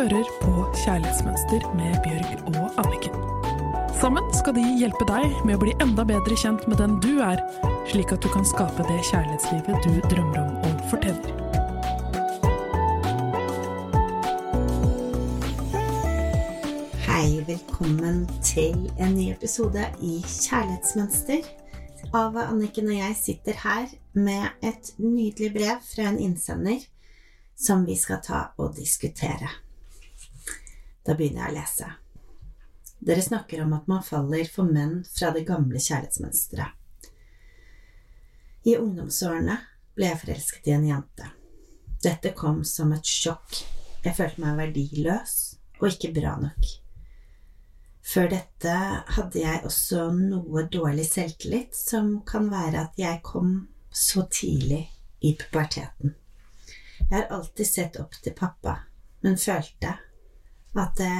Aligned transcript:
hører 0.00 0.28
på 0.40 0.52
Kjærlighetsmønster 0.80 1.64
med 1.76 1.96
Bjørg 2.04 2.54
og 2.56 2.78
Anniken. 2.80 3.16
Sammen 4.00 4.24
skal 4.32 4.54
de 4.56 4.62
hjelpe 4.80 5.04
deg 5.04 5.34
med 5.44 5.58
å 5.58 5.60
bli 5.60 5.74
enda 5.84 6.06
bedre 6.08 6.38
kjent 6.40 6.64
med 6.70 6.80
den 6.80 6.94
du 7.04 7.18
er, 7.20 7.42
slik 7.90 8.14
at 8.14 8.24
du 8.24 8.30
kan 8.32 8.46
skape 8.48 8.86
det 8.88 8.96
kjærlighetslivet 9.10 9.84
du 9.84 10.00
drømmer 10.08 10.40
om 10.40 10.56
og 10.70 10.80
fortjener. 10.88 11.36
Hei, 17.04 17.44
velkommen 17.52 18.24
til 18.40 18.88
en 18.96 19.16
ny 19.20 19.30
episode 19.36 19.84
i 20.00 20.22
Kjærlighetsmønster. 20.24 21.44
Ava, 22.14 22.48
Anniken 22.48 22.88
og 22.88 23.02
jeg 23.02 23.18
sitter 23.20 23.64
her 23.68 23.90
med 24.16 24.64
et 24.64 24.94
nydelig 24.96 25.52
brev 25.58 25.88
fra 25.92 26.08
en 26.08 26.22
innsender 26.30 26.88
som 27.52 27.84
vi 27.84 28.00
skal 28.00 28.24
ta 28.24 28.46
og 28.56 28.72
diskutere. 28.80 29.60
Da 31.06 31.16
begynner 31.16 31.46
jeg 31.46 31.52
å 31.52 31.58
lese. 31.58 31.90
Dere 33.00 33.22
snakker 33.24 33.62
om 33.64 33.72
at 33.72 33.86
man 33.88 34.04
faller 34.04 34.48
for 34.52 34.68
menn 34.68 35.00
fra 35.08 35.30
det 35.32 35.46
gamle 35.48 35.80
kjærlighetsmønsteret. 35.80 36.76
I 38.68 38.76
ungdomsårene 38.76 39.56
ble 39.96 40.10
jeg 40.10 40.20
forelsket 40.20 40.68
i 40.68 40.74
en 40.76 40.84
jente. 40.84 41.30
Dette 42.04 42.34
kom 42.36 42.60
som 42.68 42.92
et 42.92 43.08
sjokk. 43.08 43.62
Jeg 44.04 44.16
følte 44.16 44.44
meg 44.44 44.58
verdiløs 44.60 45.34
og 45.80 45.88
ikke 45.88 46.12
bra 46.20 46.34
nok. 46.40 46.68
Før 48.10 48.28
dette 48.32 48.76
hadde 49.16 49.40
jeg 49.40 49.64
også 49.68 50.06
noe 50.16 50.64
dårlig 50.72 51.06
selvtillit, 51.08 51.76
som 51.76 52.18
kan 52.28 52.48
være 52.52 52.84
at 52.88 53.00
jeg 53.00 53.20
kom 53.24 53.68
så 53.92 54.24
tidlig 54.32 54.82
i 55.24 55.34
puberteten. 55.38 56.16
Jeg 57.00 57.14
har 57.14 57.28
alltid 57.32 57.68
sett 57.68 57.98
opp 58.00 58.16
til 58.22 58.36
pappa, 58.36 58.76
men 59.24 59.40
følte 59.40 59.96
at 60.78 60.96
det 61.00 61.14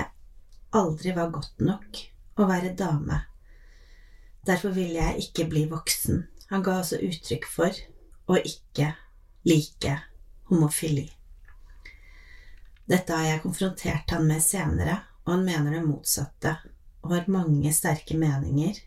aldri 0.77 1.15
var 1.17 1.33
godt 1.35 1.63
nok 1.65 2.01
å 2.41 2.47
være 2.49 2.75
dame. 2.79 3.23
Derfor 4.47 4.75
ville 4.75 5.01
jeg 5.01 5.27
ikke 5.27 5.49
bli 5.51 5.65
voksen. 5.71 6.25
Han 6.51 6.65
ga 6.67 6.79
også 6.81 7.01
uttrykk 7.07 7.47
for 7.51 7.81
å 8.31 8.39
ikke 8.39 8.93
like 9.47 9.97
homofili. 10.51 11.09
Dette 12.91 13.15
har 13.15 13.27
jeg 13.29 13.43
konfrontert 13.45 14.11
han 14.11 14.27
med 14.27 14.43
senere, 14.43 14.97
og 15.27 15.37
han 15.37 15.45
mener 15.47 15.77
det 15.77 15.85
motsatte 15.87 16.57
og 17.05 17.15
har 17.15 17.31
mange 17.33 17.71
sterke 17.73 18.17
meninger 18.19 18.81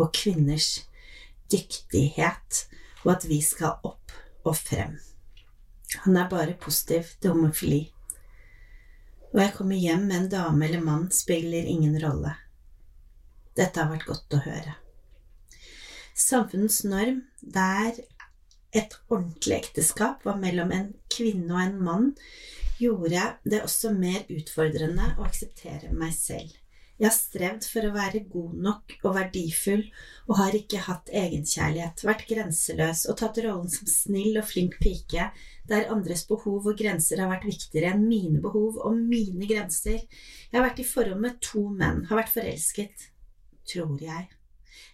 og 0.00 0.12
kvinners 0.16 0.84
dyktighet, 1.50 2.66
og 3.04 3.16
at 3.16 3.26
vi 3.28 3.40
skal 3.42 3.80
opp 3.84 4.14
og 4.46 4.54
frem. 4.56 4.98
Han 6.04 6.16
er 6.16 6.30
bare 6.30 6.54
positiv 6.60 7.10
til 7.20 7.34
homofili. 7.34 7.88
Og 9.30 9.40
jeg 9.42 9.54
kommer 9.54 9.78
hjem 9.78 10.06
med 10.08 10.16
en 10.16 10.30
dame 10.32 10.66
eller 10.66 10.82
mann 10.82 11.10
spiller 11.14 11.66
ingen 11.70 11.96
rolle. 12.02 12.34
Dette 13.58 13.78
har 13.82 13.90
vært 13.92 14.08
godt 14.08 14.38
å 14.38 14.42
høre. 14.44 14.76
Samfunnets 16.18 16.82
norm 16.84 17.22
der 17.40 17.94
et 18.76 18.94
ordentlig 19.10 19.56
ekteskap 19.56 20.24
var 20.26 20.38
mellom 20.38 20.70
en 20.74 20.90
kvinne 21.10 21.54
og 21.54 21.62
en 21.62 21.78
mann, 21.84 22.08
gjorde 22.80 23.22
det 23.44 23.62
også 23.64 23.92
mer 23.94 24.24
utfordrende 24.30 25.12
å 25.18 25.26
akseptere 25.26 25.90
meg 25.92 26.14
selv. 26.16 26.52
Jeg 27.00 27.08
har 27.08 27.14
strevd 27.16 27.64
for 27.64 27.86
å 27.88 27.94
være 27.94 28.20
god 28.28 28.56
nok 28.60 28.94
og 29.08 29.14
verdifull 29.16 29.86
og 30.26 30.34
har 30.36 30.56
ikke 30.58 30.82
hatt 30.84 31.08
egenkjærlighet, 31.16 32.02
vært 32.04 32.26
grenseløs 32.28 33.06
og 33.08 33.16
tatt 33.22 33.40
rollen 33.40 33.72
som 33.72 33.88
snill 33.88 34.36
og 34.36 34.44
flink 34.50 34.76
pike 34.82 35.30
der 35.70 35.88
andres 35.94 36.26
behov 36.28 36.68
og 36.68 36.76
grenser 36.76 37.22
har 37.22 37.30
vært 37.32 37.46
viktigere 37.48 37.94
enn 37.94 38.04
mine 38.04 38.42
behov 38.44 38.76
og 38.84 39.00
mine 39.00 39.48
grenser. 39.48 40.04
Jeg 40.50 40.58
har 40.58 40.66
vært 40.66 40.82
i 40.84 40.88
forhold 40.90 41.24
med 41.24 41.40
to 41.40 41.64
menn, 41.72 42.04
har 42.10 42.20
vært 42.20 42.34
forelsket, 42.34 43.08
tror 43.72 43.96
jeg, 44.04 44.28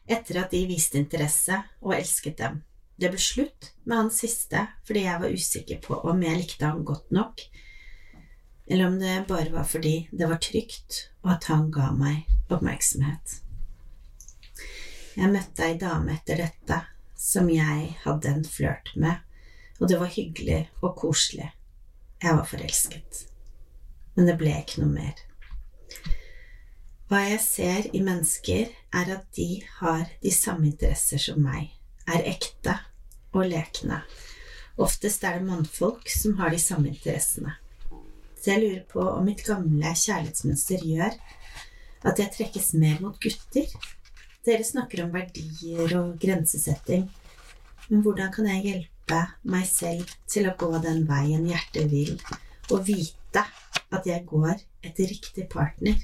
etter 0.07 0.45
at 0.45 0.55
de 0.55 0.63
viste 0.71 1.03
interesse 1.03 1.59
og 1.83 1.97
elsket 1.99 2.39
dem. 2.39 2.63
Det 2.97 3.11
ble 3.11 3.21
slutt 3.21 3.73
med 3.83 3.99
han 3.99 4.15
siste 4.15 4.63
fordi 4.87 5.09
jeg 5.09 5.25
var 5.27 5.35
usikker 5.35 5.83
på 5.85 5.99
om 6.07 6.23
jeg 6.23 6.39
likte 6.39 6.71
han 6.71 6.87
godt 6.87 7.11
nok, 7.19 7.43
eller 8.67 8.87
om 8.87 8.99
det 8.99 9.25
bare 9.29 9.51
var 9.51 9.65
fordi 9.65 10.09
det 10.13 10.27
var 10.27 10.41
trygt, 10.43 11.11
og 11.23 11.37
at 11.37 11.45
han 11.51 11.71
ga 11.71 11.93
meg 11.95 12.27
oppmerksomhet. 12.51 13.39
Jeg 15.17 15.33
møtte 15.33 15.65
ei 15.65 15.77
dame 15.81 16.17
etter 16.17 16.43
dette 16.43 16.81
som 17.17 17.49
jeg 17.51 17.95
hadde 18.03 18.33
en 18.33 18.45
flørt 18.45 18.91
med, 18.97 19.23
og 19.81 19.89
det 19.91 20.01
var 20.01 20.13
hyggelig 20.13 20.67
og 20.83 20.97
koselig. 20.99 21.49
Jeg 22.23 22.37
var 22.37 22.49
forelsket. 22.49 23.23
Men 24.17 24.29
det 24.29 24.37
ble 24.41 24.53
ikke 24.61 24.83
noe 24.83 24.93
mer. 24.93 25.23
Hva 27.07 27.23
jeg 27.23 27.41
ser 27.45 27.89
i 27.95 28.01
mennesker, 28.03 28.73
er 28.91 29.11
at 29.15 29.27
de 29.37 29.61
har 29.79 30.09
de 30.25 30.33
samme 30.35 30.67
interesser 30.73 31.23
som 31.23 31.39
meg, 31.39 31.71
er 32.09 32.25
ekte 32.27 32.75
og 33.37 33.47
lekne. 33.47 34.01
Oftest 34.77 35.25
er 35.25 35.39
det 35.39 35.47
mannfolk 35.47 36.11
som 36.11 36.37
har 36.41 36.51
de 36.51 36.59
samme 36.61 36.91
interessene. 36.91 37.55
Så 38.47 38.53
jeg 38.55 38.63
lurer 38.63 38.83
på 38.87 39.03
om 39.03 39.25
mitt 39.27 39.41
gamle 39.43 39.91
kjærlighetsmønster 39.91 40.83
gjør 40.87 41.15
at 42.07 42.21
jeg 42.23 42.31
trekkes 42.31 42.69
mer 42.79 43.01
mot 43.03 43.17
gutter. 43.19 43.73
Dere 44.47 44.63
snakker 44.63 45.03
om 45.03 45.11
verdier 45.11 45.95
og 45.99 46.13
grensesetting, 46.23 47.09
men 47.89 48.05
hvordan 48.05 48.31
kan 48.37 48.47
jeg 48.47 48.63
hjelpe 48.69 49.19
meg 49.51 49.67
selv 49.67 50.13
til 50.31 50.47
å 50.47 50.55
gå 50.61 50.71
den 50.85 51.03
veien 51.09 51.49
hjertet 51.51 51.91
vil, 51.91 52.15
og 52.71 52.87
vite 52.87 53.43
at 53.91 54.07
jeg 54.07 54.23
går 54.31 54.63
etter 54.87 55.11
riktig 55.11 55.49
partner? 55.51 55.99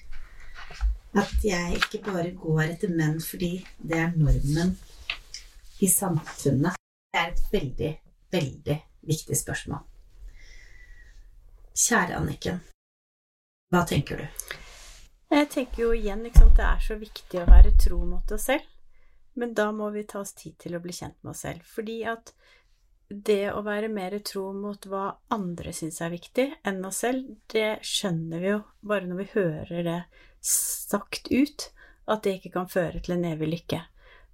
At 1.15 1.47
jeg 1.47 1.79
ikke 1.79 2.03
bare 2.11 2.35
går 2.43 2.65
etter 2.73 2.91
menn 2.91 3.23
fordi 3.23 3.53
det 3.79 4.03
er 4.03 4.19
normen 4.19 4.75
i 5.79 5.95
samfunnet. 5.95 6.75
Det 7.07 7.23
er 7.23 7.31
et 7.37 7.49
veldig, 7.55 7.97
veldig 8.35 8.83
viktig 9.15 9.43
spørsmål. 9.47 9.87
Kjære 11.73 12.19
Anniken, 12.19 12.59
hva 13.73 13.81
tenker 13.89 14.19
du? 14.21 14.49
Jeg 15.33 15.47
tenker 15.49 15.87
jo 15.87 15.95
igjen 15.97 16.27
ikke 16.29 16.51
det 16.53 16.67
er 16.69 16.83
så 16.85 16.99
viktig 17.01 17.39
å 17.41 17.47
være 17.49 17.73
tro 17.81 18.03
mot 18.05 18.35
oss 18.37 18.51
selv. 18.51 18.67
Men 19.41 19.55
da 19.57 19.71
må 19.73 19.89
vi 19.95 20.03
ta 20.05 20.21
oss 20.21 20.35
tid 20.37 20.59
til 20.61 20.77
å 20.77 20.83
bli 20.85 20.93
kjent 20.93 21.17
med 21.23 21.33
oss 21.33 21.47
selv. 21.47 21.65
Fordi 21.65 22.03
at 22.13 22.35
det 23.09 23.55
å 23.55 23.65
være 23.65 23.89
mer 23.89 24.19
tro 24.21 24.51
mot 24.53 24.85
hva 24.85 25.07
andre 25.33 25.73
syns 25.73 26.03
er 26.05 26.13
viktig 26.13 26.47
enn 26.69 26.85
oss 26.85 27.01
selv, 27.07 27.39
det 27.49 27.81
skjønner 27.89 28.45
vi 28.45 28.53
jo 28.53 28.61
bare 28.93 29.09
når 29.09 29.23
vi 29.23 29.29
hører 29.33 29.89
det 29.89 29.99
sagt 30.45 31.33
ut, 31.33 31.71
at 32.05 32.21
det 32.21 32.37
ikke 32.37 32.53
kan 32.61 32.69
føre 32.69 33.01
til 33.01 33.17
en 33.17 33.29
evig 33.33 33.49
lykke. 33.49 33.81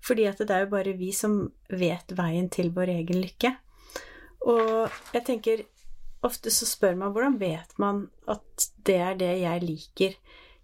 Fordi 0.03 0.27
at 0.27 0.43
det 0.43 0.51
er 0.51 0.67
jo 0.67 0.75
bare 0.75 0.99
vi 0.99 1.15
som 1.15 1.45
vet 1.71 2.19
veien 2.19 2.51
til 2.51 2.75
vår 2.75 2.97
egen 2.99 3.23
lykke. 3.23 3.55
Og 4.51 4.91
jeg 5.15 5.27
tenker 5.31 5.69
ofte 6.27 6.53
så 6.55 6.67
spør 6.69 6.99
man 6.99 7.15
hvordan 7.15 7.39
vet 7.41 7.75
man 7.79 8.07
at 8.31 8.69
det 8.89 8.99
er 9.05 9.19
det 9.21 9.33
jeg 9.43 9.65
liker? 9.65 10.15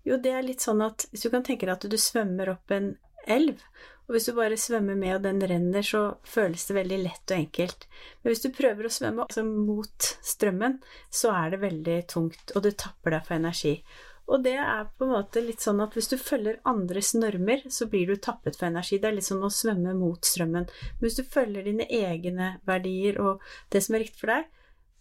Jo, 0.05 0.19
det 0.21 0.35
er 0.37 0.45
litt 0.45 0.65
sånn 0.65 0.83
at 0.85 1.07
hvis 1.11 1.25
du 1.25 1.31
kan 1.33 1.45
tenke 1.47 1.67
deg 1.67 1.77
at 1.77 1.89
du 1.89 1.99
svømmer 2.01 2.51
opp 2.57 2.75
en 2.75 2.95
elv, 3.31 3.61
og 4.05 4.13
hvis 4.13 4.27
du 4.29 4.35
bare 4.37 4.57
svømmer 4.61 4.99
med 5.01 5.15
og 5.17 5.23
den 5.25 5.41
renner, 5.49 5.85
så 5.85 6.03
føles 6.29 6.67
det 6.69 6.77
veldig 6.77 6.99
lett 7.07 7.31
og 7.31 7.39
enkelt. 7.39 7.87
Men 8.21 8.35
hvis 8.35 8.43
du 8.45 8.51
prøver 8.53 8.85
å 8.85 8.93
svømme 8.93 9.25
altså 9.25 9.45
mot 9.49 10.09
strømmen, 10.21 10.77
så 11.09 11.33
er 11.33 11.55
det 11.55 11.63
veldig 11.63 12.01
tungt, 12.13 12.53
og 12.53 12.67
det 12.67 12.75
tapper 12.83 13.17
deg 13.17 13.25
for 13.25 13.39
energi. 13.39 13.79
Og 14.25 14.45
det 14.45 14.55
er 14.61 14.87
på 14.97 15.07
en 15.07 15.13
måte 15.13 15.41
litt 15.45 15.65
sånn 15.65 15.83
at 15.85 15.97
hvis 15.97 16.09
du 16.13 16.17
følger 16.21 16.61
andres 16.69 17.13
normer, 17.17 17.65
så 17.73 17.89
blir 17.93 18.09
du 18.09 18.17
tappet 18.17 18.57
for 18.57 18.69
energi. 18.69 18.99
Det 19.01 19.09
er 19.09 19.17
litt 19.19 19.29
som 19.29 19.45
å 19.45 19.53
svømme 19.53 19.93
mot 19.97 20.25
strømmen. 20.25 20.69
Men 20.69 21.05
hvis 21.05 21.19
du 21.19 21.25
følger 21.29 21.65
dine 21.65 21.89
egne 21.89 22.55
verdier 22.69 23.21
og 23.21 23.45
det 23.73 23.85
som 23.85 23.97
er 23.97 24.05
riktig 24.05 24.21
for 24.21 24.33
deg, 24.33 24.49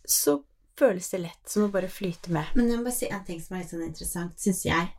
så 0.06 0.40
føles 0.80 1.10
det 1.14 1.22
lett 1.24 1.50
som 1.50 1.68
å 1.68 1.72
bare 1.74 1.92
flyte 1.92 2.34
med. 2.34 2.50
Men 2.58 2.70
jeg 2.70 2.80
må 2.80 2.88
bare 2.88 2.98
si 2.98 3.10
en 3.10 3.24
ting 3.28 3.42
som 3.42 3.56
er 3.56 3.64
litt 3.64 3.74
sånn 3.74 3.86
interessant, 3.86 4.36
syns 4.42 4.64
jeg, 4.66 4.90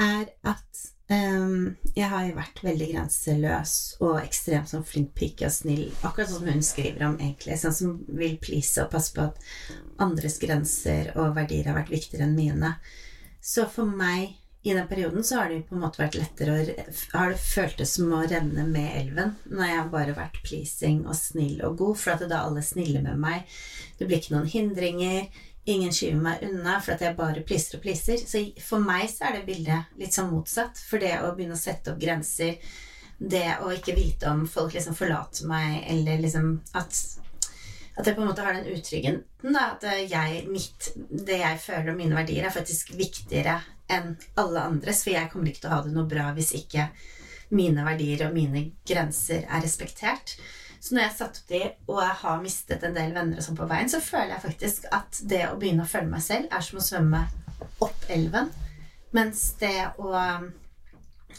er 0.00 0.28
at 0.48 0.82
um, 1.12 1.74
jeg 1.92 2.08
har 2.08 2.26
jo 2.26 2.36
vært 2.38 2.62
veldig 2.64 2.88
grenseløs 2.94 3.74
og 4.00 4.18
ekstremt 4.22 4.72
sånn 4.72 4.86
flink 4.88 5.12
pike 5.18 5.48
og 5.48 5.54
snill, 5.54 5.86
akkurat 6.00 6.32
sånn 6.32 6.42
som 6.42 6.52
hun 6.52 6.66
skriver 6.66 7.06
om, 7.10 7.18
egentlig. 7.20 7.58
Sånn 7.60 7.76
som 7.76 7.96
vil 8.08 8.38
please 8.42 8.82
og 8.82 8.92
passe 8.94 9.14
på 9.16 9.28
at 9.28 9.42
andres 10.02 10.40
grenser 10.42 11.12
og 11.16 11.36
verdier 11.36 11.70
har 11.70 11.78
vært 11.82 11.92
viktigere 11.92 12.28
enn 12.28 12.38
mine. 12.38 12.76
Så 13.42 13.66
for 13.70 13.88
meg 13.88 14.38
i 14.62 14.74
den 14.74 14.88
perioden 14.88 15.24
så 15.24 15.36
har 15.36 15.48
det 15.50 15.62
på 15.66 15.74
en 15.74 15.80
måte 15.82 15.98
vært 15.98 16.14
lettere 16.14 16.52
å 16.54 16.74
Har 17.18 17.32
det 17.32 17.38
føltes 17.42 17.96
som 17.96 18.12
å 18.14 18.20
renne 18.22 18.62
med 18.68 18.92
elven 19.00 19.32
når 19.50 19.64
jeg 19.66 19.78
har 19.78 19.88
bare 19.94 20.14
vært 20.14 20.38
pleasing 20.46 21.00
og 21.06 21.16
snill 21.18 21.64
og 21.66 21.80
god, 21.80 21.98
for 21.98 22.14
at 22.14 22.22
da 22.30 22.44
alle 22.46 22.62
snille 22.62 23.02
med 23.02 23.18
meg. 23.18 23.56
Det 23.98 24.06
blir 24.06 24.22
ikke 24.22 24.36
noen 24.36 24.52
hindringer. 24.52 25.26
Ingen 25.72 25.94
skyver 25.94 26.22
meg 26.22 26.46
unna 26.46 26.78
for 26.82 26.94
at 26.94 27.02
jeg 27.02 27.18
bare 27.18 27.42
pleaser 27.46 27.78
og 27.78 27.82
pleaser. 27.84 28.22
Så 28.22 28.44
for 28.62 28.82
meg 28.82 29.08
så 29.10 29.28
er 29.28 29.38
det 29.38 29.48
bildet 29.50 29.98
litt 29.98 30.14
sånn 30.14 30.30
motsatt. 30.30 30.78
For 30.78 31.02
det 31.02 31.16
å 31.22 31.34
begynne 31.34 31.58
å 31.58 31.62
sette 31.62 31.94
opp 31.94 32.00
grenser, 32.02 32.62
det 33.18 33.48
å 33.62 33.70
ikke 33.74 33.94
vite 33.98 34.30
om 34.30 34.46
folk 34.50 34.74
liksom 34.74 34.94
forlater 34.98 35.50
meg, 35.50 35.82
eller 35.90 36.22
liksom 36.22 36.54
at 36.78 37.02
at 37.92 38.06
jeg 38.08 38.16
på 38.16 38.22
en 38.22 38.30
måte 38.30 38.44
har 38.44 38.56
den 38.56 38.70
utryggheten 38.72 39.58
at 39.58 39.84
jeg, 40.08 40.44
mitt, 40.48 40.92
det 40.96 41.40
jeg 41.42 41.60
føler 41.60 41.92
og 41.92 41.98
mine 41.98 42.16
verdier, 42.16 42.46
er 42.46 42.54
faktisk 42.54 42.94
viktigere 42.96 43.58
enn 43.92 44.14
alle 44.40 44.62
andres. 44.64 45.02
For 45.04 45.12
jeg 45.12 45.28
kommer 45.32 45.50
ikke 45.50 45.64
til 45.64 45.72
å 45.72 45.74
ha 45.74 45.82
det 45.84 45.92
noe 45.92 46.08
bra 46.08 46.30
hvis 46.36 46.54
ikke 46.56 46.88
mine 47.52 47.84
verdier 47.84 48.26
og 48.28 48.36
mine 48.36 48.64
grenser 48.88 49.44
er 49.44 49.64
respektert. 49.64 50.36
Så 50.82 50.94
når 50.94 51.04
jeg 51.04 51.10
har 51.10 51.18
satt 51.18 51.42
opp 51.42 51.52
de, 51.52 51.60
og 51.86 52.00
jeg 52.02 52.16
har 52.22 52.40
mistet 52.42 52.86
en 52.86 52.96
del 52.96 53.12
venner 53.14 53.38
og 53.38 53.44
sånn 53.46 53.58
på 53.60 53.68
veien, 53.70 53.90
så 53.92 54.00
føler 54.02 54.34
jeg 54.34 54.44
faktisk 54.46 54.88
at 54.90 55.20
det 55.30 55.44
å 55.50 55.58
begynne 55.60 55.84
å 55.84 55.90
følge 55.92 56.10
meg 56.10 56.24
selv 56.24 56.50
er 56.50 56.64
som 56.66 56.80
å 56.80 56.86
svømme 56.86 57.20
opp 57.84 58.08
elven. 58.10 58.50
Mens 59.14 59.44
det 59.60 59.76
å 60.00 60.10
um, 60.10 60.48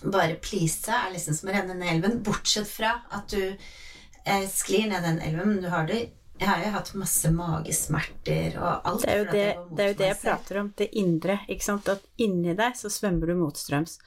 bare 0.03 0.37
please 0.41 0.87
er 0.91 1.11
liksom 1.11 1.35
som 1.35 1.49
å 1.49 1.55
renne 1.57 1.75
ned 1.75 1.95
elven. 1.97 2.21
Bortsett 2.23 2.69
fra 2.69 2.93
at 3.11 3.33
du 3.33 3.41
eh, 3.43 4.45
sklir 4.53 4.87
ned 4.91 5.03
den 5.03 5.19
elven, 5.25 5.55
men 5.55 5.65
du 5.65 5.69
har 5.73 5.89
det 5.89 6.05
jeg 6.39 6.49
har 6.49 6.63
jo 6.63 6.71
hatt 6.73 6.89
masse 6.97 7.29
magesmerter 7.31 8.57
og 8.57 8.89
alt. 8.89 9.05
Det 9.05 9.11
er 9.13 9.19
jo 9.21 9.27
det, 9.29 9.45
det, 9.69 9.83
er 9.83 9.91
jo 9.91 9.99
det 9.99 10.09
jeg 10.09 10.19
prater 10.23 10.59
om, 10.59 10.73
det 10.77 10.89
indre. 10.99 11.37
ikke 11.47 11.65
sant? 11.65 11.91
At 11.93 12.03
inni 12.21 12.55
deg 12.57 12.75
så 12.79 12.91
svømmer 12.91 13.29
du 13.31 13.37
motstrøms. 13.39 13.99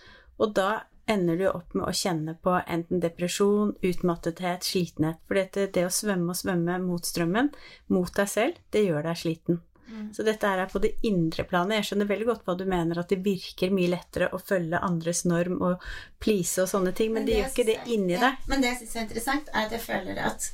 Og 0.42 0.52
da 0.56 0.70
ender 1.06 1.38
du 1.38 1.46
opp 1.48 1.76
med 1.78 1.86
å 1.86 1.94
kjenne 1.94 2.34
på 2.42 2.56
enten 2.66 3.00
depresjon, 3.00 3.76
utmattethet, 3.86 4.66
slitenhet. 4.66 5.22
For 5.28 5.38
det, 5.38 5.70
det 5.76 5.86
å 5.86 5.94
svømme 5.94 6.34
og 6.34 6.40
svømme 6.40 6.80
mot 6.82 7.06
strømmen, 7.06 7.52
mot 7.94 8.12
deg 8.18 8.30
selv, 8.30 8.60
det 8.74 8.84
gjør 8.88 9.06
deg 9.06 9.22
sliten. 9.22 9.62
Mm. 9.86 10.08
Så 10.12 10.24
dette 10.26 10.48
er 10.50 10.66
på 10.66 10.82
det 10.82 10.96
indre 11.06 11.44
planet. 11.46 11.78
Jeg 11.78 11.90
skjønner 11.90 12.08
veldig 12.10 12.26
godt 12.26 12.48
hva 12.48 12.56
du 12.58 12.64
mener, 12.66 12.98
at 12.98 13.12
det 13.12 13.20
virker 13.22 13.70
mye 13.74 13.92
lettere 13.92 14.32
å 14.34 14.40
følge 14.42 14.82
andres 14.82 15.22
norm 15.30 15.60
og 15.62 15.84
please 16.18 16.58
og 16.64 16.68
sånne 16.72 16.90
ting, 16.96 17.12
men, 17.14 17.22
men 17.22 17.28
det, 17.28 17.36
det 17.36 17.38
gjør 17.38 17.54
ikke 17.54 17.68
det 17.70 17.94
inni 17.94 18.16
deg. 18.18 18.34
Ja, 18.34 18.50
men 18.50 18.64
det 18.64 18.72
jeg 18.72 18.80
syns 18.82 18.96
er 18.96 19.06
interessant, 19.06 19.54
er 19.54 19.68
at 19.70 19.76
jeg 19.76 19.84
føler 19.86 20.20
at 20.26 20.50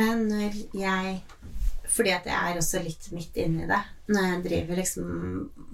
når 0.00 0.56
jeg 0.76 1.20
fordi 1.90 2.12
at 2.14 2.26
jeg 2.30 2.50
er 2.52 2.58
også 2.60 2.80
litt 2.84 3.08
midt 3.14 3.38
inni 3.42 3.66
det. 3.66 3.80
Når 4.14 4.26
jeg 4.28 4.42
driver 4.44 4.78
liksom 4.78 5.06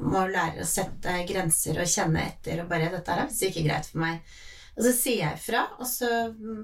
må 0.00 0.22
lære 0.30 0.64
å 0.64 0.68
sette 0.68 1.12
grenser 1.28 1.80
og 1.82 1.90
kjenne 1.92 2.22
etter 2.24 2.62
og 2.62 2.70
bare 2.70 2.88
'Dette 2.92 3.12
er 3.12 3.26
visst 3.28 3.44
ikke 3.48 3.66
greit 3.66 3.90
for 3.90 4.00
meg'. 4.04 4.36
Og 4.76 4.84
så 4.84 4.92
sier 4.92 5.22
jeg 5.22 5.38
ifra, 5.38 5.62
og 5.80 5.88
så 5.88 6.08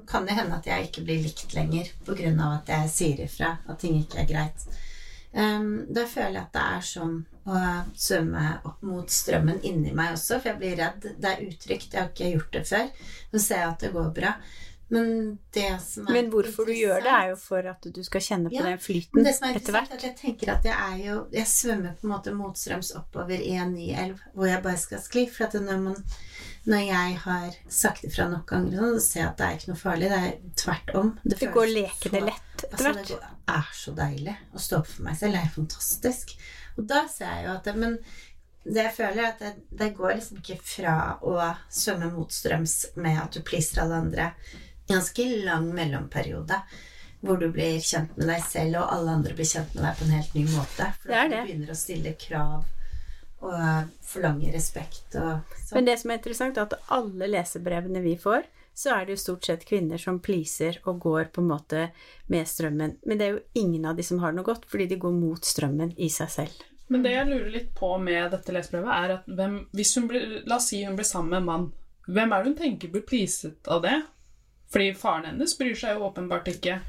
kan 0.08 0.26
det 0.28 0.36
hende 0.36 0.56
at 0.58 0.66
jeg 0.68 0.88
ikke 0.88 1.04
blir 1.04 1.22
likt 1.24 1.54
lenger 1.56 1.88
pga. 2.04 2.32
at 2.60 2.68
jeg 2.68 2.90
sier 2.92 3.20
ifra 3.24 3.58
at 3.68 3.78
ting 3.80 3.96
ikke 4.00 4.20
er 4.20 4.28
greit. 4.28 4.66
Um, 5.32 5.86
da 5.88 6.04
føler 6.04 6.36
jeg 6.36 6.42
at 6.42 6.52
det 6.52 6.64
er 6.76 6.82
sånn 6.84 7.14
å 7.48 7.60
svømme 7.96 8.42
opp 8.68 8.82
mot 8.84 9.08
strømmen 9.08 9.62
inni 9.64 9.94
meg 9.96 10.12
også, 10.12 10.42
for 10.42 10.52
jeg 10.52 10.60
blir 10.60 10.76
redd. 10.76 11.06
Det 11.16 11.30
er 11.30 11.46
utrygt. 11.46 11.94
Jeg 11.94 12.02
har 12.02 12.10
ikke 12.12 12.34
gjort 12.34 12.52
det 12.52 12.64
før. 12.68 12.92
Nå 13.32 13.40
ser 13.40 13.62
jeg 13.62 13.70
at 13.70 13.86
det 13.86 13.94
går 13.96 14.12
bra. 14.20 14.34
Men 14.92 15.38
det 15.54 15.78
som 15.80 16.04
Men 16.04 16.28
hvorfor 16.28 16.66
du 16.68 16.74
gjør 16.76 17.00
det, 17.00 17.12
er 17.12 17.30
jo 17.30 17.36
for 17.40 17.64
at 17.70 17.86
du 17.96 18.02
skal 18.04 18.20
kjenne 18.20 18.50
på 18.52 18.58
ja, 18.58 18.64
den 18.66 18.80
flyten 18.82 19.24
etter 19.24 19.72
hvert. 19.72 19.94
Jeg 19.96 20.16
tenker 20.18 20.50
at 20.52 20.66
jeg 20.68 20.76
er 20.76 20.98
jo 21.00 21.14
Jeg 21.32 21.48
svømmer 21.48 21.94
på 21.96 22.04
en 22.04 22.12
måte 22.12 22.34
motstrøms 22.36 22.92
oppover 22.98 23.40
i 23.40 23.54
en 23.56 23.72
ny 23.72 23.88
elv 23.96 24.20
hvor 24.34 24.50
jeg 24.50 24.60
bare 24.64 24.80
skal 24.80 25.00
skli. 25.00 25.24
For 25.32 25.46
at 25.46 25.56
når, 25.56 25.78
man, 25.80 26.02
når 26.68 26.82
jeg 26.90 27.20
har 27.24 27.56
sagt 27.72 28.04
ifra 28.08 28.26
nok 28.32 28.44
ganger, 28.52 28.82
så 28.98 29.06
ser 29.06 29.22
jeg 29.22 29.30
at 29.30 29.38
det 29.38 29.46
er 29.46 29.60
ikke 29.60 29.70
noe 29.72 29.80
farlig. 29.80 30.10
Det 30.12 30.18
er 30.18 30.34
tvert 30.64 30.92
om. 31.00 31.14
Det, 31.22 31.38
det 31.40 31.48
går 31.54 31.72
lekende 31.72 32.20
lett 32.26 32.66
etter 32.66 32.84
hvert. 32.88 33.00
Altså, 33.00 33.22
det 33.22 33.54
er 33.54 33.70
så 33.78 33.94
deilig 34.02 34.34
å 34.52 34.66
stå 34.66 34.82
opp 34.82 34.90
for 34.90 35.06
meg 35.06 35.16
selv. 35.22 35.38
Det 35.38 35.46
er 35.46 35.54
fantastisk. 35.54 36.34
Og 36.76 36.84
da 36.90 37.06
ser 37.12 37.32
jeg 37.32 37.46
jo 37.46 37.54
at 37.54 37.70
det, 37.70 37.74
Men 37.80 37.96
det 38.62 38.84
jeg 38.84 38.94
føler, 38.98 39.22
er 39.22 39.32
at 39.32 39.40
det, 39.40 39.54
det 39.80 39.88
går 39.96 40.18
liksom 40.18 40.42
ikke 40.42 40.58
fra 40.62 40.98
å 41.24 41.38
svømme 41.72 42.12
motstrøms 42.12 42.76
med 43.00 43.18
at 43.24 43.32
du 43.34 43.40
pleaser 43.46 43.82
alle 43.86 44.02
andre 44.04 44.28
ganske 44.90 45.28
lang 45.46 45.68
mellomperiode 45.74 46.58
hvor 47.22 47.38
du 47.38 47.48
blir 47.54 47.78
kjent 47.78 48.16
med 48.18 48.26
deg 48.32 48.42
selv, 48.42 48.80
og 48.80 48.94
alle 48.96 49.12
andre 49.18 49.34
blir 49.38 49.46
kjent 49.46 49.76
med 49.76 49.84
deg 49.86 49.98
på 49.98 50.06
en 50.06 50.16
helt 50.16 50.32
ny 50.34 50.42
måte. 50.50 50.88
For 51.02 51.12
det 51.12 51.20
det. 51.20 51.28
du 51.28 51.46
begynner 51.46 51.70
å 51.70 51.78
stille 51.78 52.14
krav 52.18 52.64
og 53.42 53.92
forlange 54.06 54.50
respekt 54.54 55.16
og 55.18 55.54
sånn. 55.54 55.76
Men 55.76 55.86
det 55.86 55.96
som 56.00 56.10
er 56.10 56.18
interessant, 56.18 56.58
er 56.58 56.66
at 56.66 56.90
alle 56.94 57.30
lesebrevene 57.30 58.02
vi 58.02 58.16
får, 58.18 58.46
så 58.74 58.94
er 58.94 59.06
det 59.06 59.16
jo 59.16 59.20
stort 59.20 59.46
sett 59.46 59.64
kvinner 59.68 60.00
som 60.00 60.20
pleaser 60.24 60.78
og 60.88 61.02
går 61.04 61.30
på 61.34 61.42
en 61.42 61.50
måte 61.50 61.86
med 62.32 62.48
strømmen. 62.48 62.96
Men 63.06 63.20
det 63.20 63.26
er 63.26 63.34
jo 63.36 63.64
ingen 63.64 63.86
av 63.90 63.98
de 63.98 64.06
som 64.06 64.22
har 64.22 64.34
noe 64.34 64.46
godt, 64.46 64.64
fordi 64.70 64.88
de 64.90 65.00
går 65.02 65.14
mot 65.14 65.44
strømmen 65.44 65.92
i 66.00 66.08
seg 66.10 66.30
selv. 66.32 66.62
Men 66.92 67.04
det 67.04 67.12
jeg 67.14 67.28
lurer 67.28 67.52
litt 67.52 67.70
på 67.76 67.92
med 68.02 68.32
dette 68.34 68.54
lesebrevet, 68.54 68.94
er 68.96 69.14
at 69.18 69.28
hvem, 69.28 69.60
hvis 69.76 69.94
hun 69.98 70.08
blir, 70.10 70.40
La 70.48 70.58
oss 70.58 70.72
si 70.72 70.82
hun 70.84 70.96
blir 70.98 71.08
sammen 71.08 71.30
med 71.34 71.42
en 71.42 71.50
mann. 71.50 71.68
Hvem 72.08 72.32
er 72.32 72.42
det 72.42 72.50
hun 72.50 72.58
tenker 72.58 72.92
blir 72.92 73.06
pleaset 73.06 73.70
av 73.70 73.84
det? 73.84 74.00
Fordi 74.72 74.90
faren 74.96 75.28
hennes 75.30 75.54
bryr 75.58 75.76
seg 75.78 75.96
jo 75.96 76.08
åpenbart 76.08 76.50
ikke. 76.54 76.80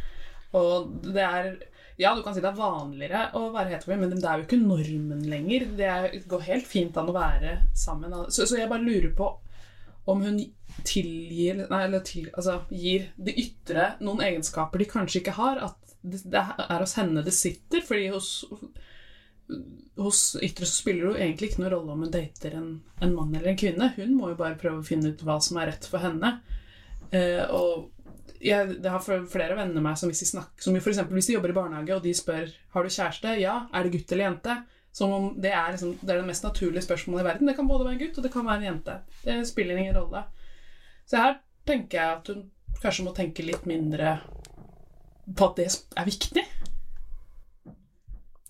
Og 0.57 0.91
det 1.13 1.23
er 1.27 1.53
Ja, 2.01 2.15
du 2.17 2.23
kan 2.25 2.33
si 2.33 2.41
det 2.41 2.49
er 2.49 2.57
vanligere 2.57 3.27
å 3.37 3.51
være 3.53 3.75
heterofil, 3.75 3.99
men 4.01 4.15
det 4.17 4.25
er 4.25 4.39
jo 4.39 4.45
ikke 4.47 4.57
normen 4.57 5.19
lenger. 5.29 5.67
Det 5.77 6.23
går 6.29 6.47
helt 6.47 6.65
fint 6.65 6.97
an 6.97 7.11
å 7.11 7.13
være 7.13 7.59
sammen. 7.77 8.15
Så, 8.33 8.47
så 8.49 8.57
jeg 8.57 8.71
bare 8.71 8.81
lurer 8.81 9.11
på 9.13 9.27
om 10.09 10.23
hun 10.25 10.39
tilgir 10.83 11.61
Nei, 11.69 11.83
eller 11.85 12.01
til, 12.03 12.31
altså, 12.33 12.63
gir 12.73 13.11
det 13.15 13.35
ytre 13.39 13.91
noen 14.03 14.23
egenskaper 14.25 14.81
de 14.81 14.89
kanskje 14.89 15.21
ikke 15.21 15.35
har. 15.37 15.61
At 15.69 15.93
det, 16.01 16.23
det 16.33 16.41
er 16.41 16.81
hos 16.81 16.97
henne 16.97 17.23
det 17.25 17.35
sitter. 17.37 17.85
Fordi 17.85 18.09
hos, 18.15 18.31
hos 20.01 20.23
ytre 20.41 20.65
så 20.65 20.79
spiller 20.81 21.05
det 21.05 21.11
jo 21.11 21.21
egentlig 21.27 21.51
ikke 21.51 21.63
noen 21.63 21.75
rolle 21.75 21.95
om 21.95 22.03
hun 22.07 22.15
dater 22.17 22.57
en, 22.57 22.73
en 23.05 23.15
mann 23.15 23.37
eller 23.37 23.53
en 23.53 23.61
kvinne. 23.63 23.93
Hun 23.99 24.17
må 24.17 24.33
jo 24.33 24.41
bare 24.41 24.59
prøve 24.59 24.81
å 24.81 24.89
finne 24.89 25.13
ut 25.13 25.23
hva 25.27 25.37
som 25.43 25.61
er 25.61 25.75
rett 25.75 25.87
for 25.89 26.03
henne. 26.03 26.39
Uh, 27.13 27.43
og 27.53 27.89
jeg, 28.43 28.77
det 28.83 28.91
har 28.91 29.03
flere 29.03 29.55
venner 29.55 29.79
av 29.79 29.85
meg 29.85 29.97
som 29.99 30.09
hvis 30.11 30.23
de 30.23 30.27
snakker 30.27 30.65
Som 30.65 30.75
f.eks. 30.75 30.99
hvis 31.13 31.29
de 31.29 31.35
jobber 31.37 31.53
i 31.53 31.55
barnehage 31.55 31.95
og 31.95 32.03
de 32.03 32.13
spør 32.17 32.49
har 32.73 32.83
du 32.83 32.91
kjæreste, 32.91 33.35
ja, 33.39 33.53
er 33.71 33.85
det 33.85 33.93
gutt 33.93 34.11
eller 34.11 34.27
jente, 34.27 34.55
som 34.93 35.13
om 35.15 35.27
det 35.41 35.53
er, 35.53 35.71
liksom, 35.73 35.95
det 36.01 36.11
er 36.11 36.19
det 36.19 36.27
mest 36.27 36.45
naturlige 36.45 36.83
spørsmålet 36.85 37.23
i 37.23 37.27
verden. 37.29 37.49
Det 37.49 37.55
kan 37.57 37.69
både 37.69 37.87
være 37.87 37.95
en 37.95 38.01
gutt 38.03 38.17
og 38.19 38.25
det 38.25 38.33
kan 38.33 38.45
være 38.45 38.61
en 38.61 38.67
jente. 38.67 38.97
Det 39.23 39.37
spiller 39.49 39.79
ingen 39.79 39.97
rolle. 39.97 40.25
Så 41.09 41.21
her 41.21 41.39
tenker 41.67 41.99
jeg 41.99 42.17
at 42.17 42.33
hun 42.33 42.43
kanskje 42.83 43.05
må 43.07 43.13
tenke 43.15 43.45
litt 43.45 43.65
mindre 43.69 44.17
på 45.37 45.47
at 45.47 45.61
det 45.61 45.69
er 45.71 46.07
viktig. 46.07 46.43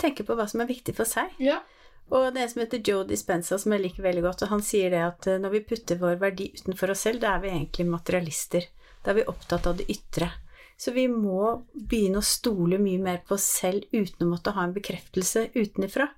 Tenke 0.01 0.25
på 0.27 0.35
hva 0.35 0.47
som 0.49 0.63
er 0.63 0.71
viktig 0.71 0.95
for 0.97 1.07
seg. 1.07 1.31
Ja. 1.39 1.61
Og 2.11 2.29
det 2.33 2.41
er 2.41 2.45
en 2.45 2.51
som 2.51 2.61
heter 2.63 2.83
Joe 2.85 3.07
Dispenza, 3.07 3.57
som 3.59 3.73
jeg 3.73 3.85
liker 3.85 4.05
veldig 4.05 4.23
godt, 4.25 4.45
og 4.45 4.53
han 4.53 4.63
sier 4.65 4.93
det 4.93 5.01
at 5.05 5.27
eh, 5.31 5.39
når 5.41 5.55
vi 5.55 5.65
putter 5.69 6.01
vår 6.01 6.19
verdi 6.21 6.49
utenfor 6.57 6.93
oss 6.93 7.05
selv, 7.07 7.23
da 7.23 7.37
er 7.37 7.43
vi 7.45 7.53
egentlig 7.53 7.87
materialister. 7.89 8.67
Da 9.03 9.13
er 9.13 9.21
vi 9.21 9.29
opptatt 9.31 9.69
av 9.69 9.79
det 9.79 9.87
ytre. 9.91 10.29
Så 10.77 10.91
vi 10.91 11.07
må 11.07 11.63
begynne 11.73 12.19
å 12.19 12.25
stole 12.25 12.79
mye 12.81 13.01
mer 13.01 13.21
på 13.27 13.37
oss 13.37 13.45
selv 13.61 13.85
uten 13.93 14.25
å 14.25 14.31
måtte 14.33 14.53
ha 14.55 14.65
en 14.65 14.75
bekreftelse 14.75 15.47
utenifra. 15.55 16.09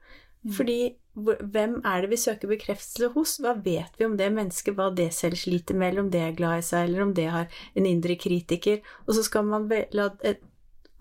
Mm. 0.45 0.53
Fordi 0.57 0.79
hvem 1.15 1.77
er 1.87 2.03
det 2.03 2.11
vi 2.11 2.19
søker 2.19 2.51
bekreftelse 2.51 3.11
hos? 3.13 3.37
Hva 3.43 3.53
vet 3.65 3.99
vi 3.99 4.07
om 4.07 4.17
det 4.19 4.31
mennesket, 4.35 4.75
hva 4.75 4.89
det 4.95 5.11
selv 5.15 5.39
sliter 5.39 5.77
med, 5.77 5.93
eller 5.93 6.05
om 6.05 6.11
det 6.11 6.23
er 6.23 6.35
glad 6.37 6.59
i 6.59 6.65
seg, 6.65 6.89
eller 6.89 7.05
om 7.05 7.13
det 7.15 7.29
har 7.31 7.61
en 7.73 7.87
indre 7.89 8.17
kritiker? 8.19 8.81
Og 9.05 9.15
så 9.17 9.23
skal 9.27 9.47
man 9.47 9.69
la, 9.95 10.09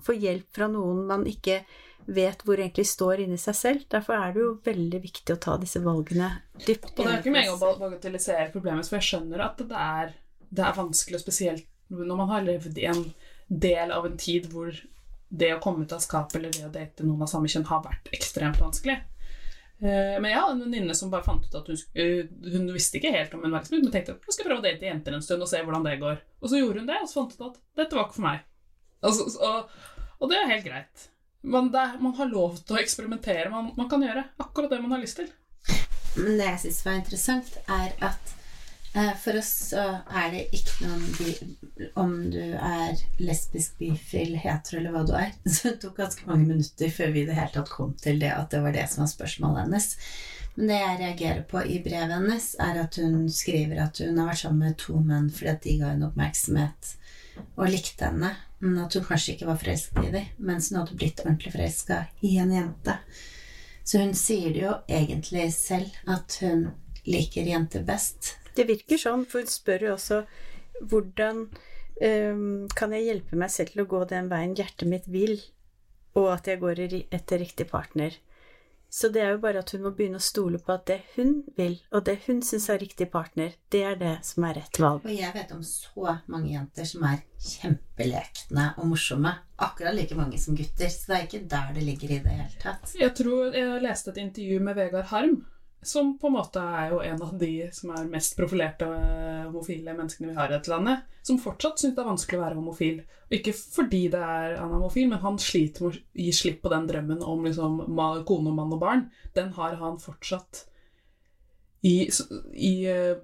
få 0.02 0.16
hjelp 0.18 0.48
fra 0.54 0.68
noen 0.70 1.04
man 1.08 1.26
ikke 1.28 1.62
vet 2.04 2.42
hvor 2.44 2.60
egentlig 2.60 2.86
står 2.88 3.22
inni 3.24 3.38
seg 3.40 3.56
selv. 3.56 3.84
Derfor 3.92 4.18
er 4.18 4.34
det 4.34 4.42
jo 4.42 4.50
veldig 4.64 5.00
viktig 5.04 5.36
å 5.36 5.40
ta 5.40 5.56
disse 5.60 5.80
valgene 5.84 6.30
dypt. 6.66 6.92
Og 6.96 7.04
det 7.04 7.12
er 7.12 7.22
ikke 7.22 7.34
meningen 7.34 7.54
å 7.56 7.76
bagatellisere 7.80 8.50
problemet, 8.52 8.88
for 8.88 9.00
jeg 9.00 9.08
skjønner 9.10 9.44
at 9.46 9.62
det 9.62 9.84
er, 9.84 10.12
det 10.50 10.66
er 10.66 10.76
vanskelig, 10.76 11.22
spesielt 11.24 11.70
når 11.94 12.18
man 12.18 12.30
har 12.32 12.44
levd 12.44 12.78
i 12.80 12.88
en 12.90 13.06
del 13.48 13.92
av 13.92 14.06
en 14.08 14.16
tid 14.18 14.48
hvor 14.52 14.72
det 15.34 15.50
å 15.54 15.60
komme 15.62 15.84
ut 15.84 15.92
av 15.92 16.02
skapet 16.02 16.38
eller 16.38 16.52
det 16.54 16.64
å 16.66 16.72
date 16.72 17.04
noen 17.06 17.24
av 17.24 17.30
samme 17.30 17.50
kjønn 17.50 17.66
har 17.68 17.82
vært 17.84 18.08
ekstremt 18.14 18.60
vanskelig. 18.62 18.96
Eh, 19.82 20.16
men 20.20 20.28
jeg 20.30 20.38
hadde 20.38 20.54
en 20.54 20.64
venninne 20.64 20.94
som 20.96 21.10
bare 21.12 21.26
fant 21.26 21.44
ut 21.44 21.56
at 21.58 21.68
hun, 21.68 21.80
eh, 21.98 22.30
hun 22.54 22.68
visste 22.72 23.00
ikke 23.00 23.12
helt 23.14 23.34
om 23.34 23.42
en 23.44 23.54
var 23.54 23.66
men 23.72 23.90
tenkte 23.90 24.14
at 24.14 24.26
nå 24.26 24.34
skal 24.34 24.46
prøve 24.46 24.62
å 24.62 24.64
date 24.64 24.86
jenter 24.86 25.16
en 25.16 25.24
stund 25.24 25.44
og 25.44 25.50
se 25.50 25.62
hvordan 25.62 25.86
det 25.86 25.98
går. 26.02 26.20
Og 26.40 26.50
så 26.50 26.60
gjorde 26.60 26.82
hun 26.82 26.90
det, 26.90 27.00
og 27.02 27.10
så 27.10 27.20
fant 27.20 27.34
hun 27.34 27.40
ut 27.40 27.48
at 27.50 27.62
dette 27.82 27.98
var 27.98 28.06
ikke 28.06 28.18
for 28.20 28.28
meg. 28.28 28.44
Altså, 29.04 29.26
og, 29.44 29.90
og 30.20 30.30
det 30.30 30.38
er 30.38 30.52
helt 30.54 30.68
greit. 30.68 31.08
Men 31.44 31.74
er, 31.74 31.98
man, 32.00 32.14
har 32.16 32.30
lov 32.30 32.56
til 32.64 32.76
å 32.76 32.80
eksperimentere. 32.80 33.50
Man, 33.52 33.72
man, 33.76 33.88
kan 33.90 34.02
gjøre 34.04 34.24
akkurat 34.40 34.72
det 34.72 34.80
man 34.80 34.96
har 34.96 35.02
lyst 35.02 35.20
til. 35.20 35.28
Men 36.16 36.38
det 36.38 36.46
jeg 36.46 36.62
syns 36.62 36.80
var 36.86 36.96
interessant, 36.96 37.56
er 37.68 37.92
at 38.06 38.32
eh, 38.94 39.10
for 39.20 39.36
oss 39.36 39.50
så 39.72 39.84
er 40.08 40.30
det 40.32 40.44
ikke 40.56 40.86
noen 40.86 41.90
Om 42.00 42.14
du 42.32 42.40
er 42.54 43.02
lesbisk, 43.20 43.74
bifil, 43.80 44.38
hetero 44.40 44.80
eller 44.80 44.94
hva 44.94 45.02
du 45.04 45.12
er 45.18 45.34
Så 45.56 45.72
det 45.72 45.80
tok 45.82 45.98
ganske 45.98 46.28
mange 46.28 46.46
minutter 46.52 46.94
før 46.94 47.12
vi 47.12 47.24
i 47.24 47.28
det 47.28 47.36
hele 47.36 47.52
tatt 47.56 47.72
kom 47.72 47.92
til 48.00 48.22
det 48.22 48.30
at 48.32 48.54
det 48.54 48.62
var 48.64 48.76
det 48.76 48.86
som 48.92 49.04
var 49.04 49.12
spørsmålet 49.12 49.66
hennes. 49.66 49.90
Men 50.54 50.70
det 50.70 50.80
jeg 50.80 50.98
reagerer 51.02 51.44
på 51.50 51.64
i 51.66 51.80
brevet 51.82 52.14
hennes, 52.14 52.48
er 52.62 52.80
at 52.86 52.96
hun 53.02 53.28
skriver 53.28 53.84
at 53.84 54.00
hun 54.00 54.20
har 54.22 54.30
vært 54.30 54.44
sammen 54.46 54.68
med 54.68 54.80
to 54.80 54.96
menn 55.02 55.28
fordi 55.34 55.52
at 55.52 55.64
de 55.66 55.78
ga 55.82 55.92
henne 55.92 56.08
oppmerksomhet 56.08 56.94
og 57.58 57.66
likte 57.66 58.06
henne, 58.06 58.30
at 58.80 58.96
hun 58.96 59.06
kanskje 59.06 59.34
ikke 59.34 59.48
var 59.50 59.60
forelsket 59.60 60.08
i 60.08 60.12
dem, 60.14 60.30
mens 60.50 60.70
hun 60.70 60.80
hadde 60.80 60.96
blitt 60.98 61.22
ordentlig 61.24 61.52
forelska 61.54 62.00
i 62.24 62.36
en 62.42 62.54
jente. 62.54 62.96
Så 63.84 64.00
hun 64.00 64.14
sier 64.16 64.54
det 64.54 64.62
jo 64.62 64.74
egentlig 64.88 65.50
selv, 65.56 65.92
at 66.08 66.38
hun 66.40 66.70
liker 67.04 67.48
jenter 67.50 67.84
best. 67.84 68.34
Det 68.56 68.68
virker 68.68 69.00
sånn, 69.00 69.26
for 69.28 69.44
hun 69.44 69.50
spør 69.52 69.88
jo 69.88 69.96
også 69.98 70.22
hvordan 70.90 71.44
um, 71.44 72.64
kan 72.74 72.94
jeg 72.96 73.10
hjelpe 73.10 73.38
meg 73.38 73.52
selv 73.52 73.74
til 73.74 73.84
å 73.84 73.90
gå 73.90 74.00
den 74.10 74.30
veien 74.32 74.56
hjertet 74.58 74.88
mitt 74.90 75.10
vil? 75.10 75.36
og 76.18 76.30
at 76.30 76.48
jeg 76.48 76.62
går 76.62 76.82
etter 76.86 77.42
riktig 77.42 77.66
partner. 77.70 78.14
Så 78.94 79.08
det 79.10 79.24
er 79.24 79.32
jo 79.32 79.40
bare 79.42 79.58
at 79.64 79.72
hun 79.74 79.82
må 79.82 79.90
begynne 79.90 80.20
å 80.20 80.22
stole 80.22 80.60
på 80.62 80.70
at 80.70 80.84
det 80.86 81.00
hun 81.16 81.40
vil, 81.58 81.72
og 81.90 82.04
det 82.06 82.14
hun 82.28 82.44
syns 82.46 82.68
er 82.70 82.78
riktig 82.78 83.08
partner, 83.10 83.56
det 83.74 83.80
er 83.88 83.96
det 83.98 84.12
som 84.22 84.46
er 84.46 84.60
rett 84.60 84.78
valg. 84.78 85.02
Og 85.02 85.16
jeg 85.16 85.34
vet 85.34 85.50
om 85.56 85.64
så 85.66 86.14
mange 86.30 86.52
jenter 86.52 86.86
som 86.86 87.02
er 87.08 87.24
kjempelekne 87.42 88.68
og 88.78 88.86
morsomme. 88.92 89.32
Akkurat 89.66 89.98
like 89.98 90.14
mange 90.14 90.38
som 90.38 90.54
gutter. 90.54 90.92
Så 90.94 91.10
det 91.10 91.16
er 91.16 91.26
ikke 91.26 91.42
der 91.50 91.74
det 91.74 91.82
ligger 91.88 92.14
i 92.14 92.20
det 92.22 92.36
hele 92.38 92.62
tatt. 92.62 92.94
Jeg 93.00 93.10
tror 93.18 93.58
jeg 93.58 93.82
leste 93.82 94.14
et 94.14 94.22
intervju 94.28 94.62
med 94.62 94.78
Vegard 94.78 95.10
Harm 95.10 95.36
som 95.86 96.14
på 96.18 96.28
en 96.28 96.36
måte 96.36 96.62
er 96.62 96.92
jo 96.92 97.00
en 97.04 97.22
av 97.22 97.32
de 97.38 97.50
som 97.74 97.92
er 97.94 98.10
mest 98.10 98.36
profilerte 98.38 98.86
eh, 98.88 99.44
homofile 99.46 99.94
menneskene 99.94 100.30
vi 100.30 100.36
har 100.38 100.50
i 100.50 100.56
dette 100.56 100.72
landet, 100.72 101.04
som 101.24 101.40
fortsatt 101.40 101.80
syns 101.80 101.94
det 101.96 102.02
er 102.02 102.10
vanskelig 102.10 102.40
å 102.40 102.44
være 102.44 102.58
homofil. 102.58 103.00
Og 103.28 103.38
ikke 103.38 103.54
fordi 103.56 104.02
det 104.12 104.20
er 104.20 104.58
han 104.58 104.70
er 104.70 104.78
homofil, 104.78 105.08
men 105.12 105.22
han 105.24 105.40
sliter 105.40 105.86
med 105.86 105.96
å 105.96 106.22
gi 106.24 106.28
slipp 106.36 106.60
på 106.64 106.72
den 106.72 106.88
drømmen 106.90 107.24
om 107.24 107.44
liksom 107.46 107.80
kone 108.28 108.54
mann 108.54 108.76
og 108.76 108.82
barn. 108.82 109.08
Den 109.36 109.52
har 109.58 109.78
han 109.80 110.00
fortsatt 110.02 110.64
i, 111.84 111.96
i 112.54 112.74
eh, 112.88 113.16